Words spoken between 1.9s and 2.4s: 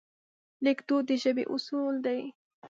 دي.